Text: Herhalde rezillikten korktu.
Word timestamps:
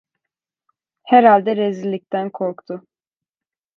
Herhalde 1.03 1.55
rezillikten 1.55 2.29
korktu. 2.29 2.85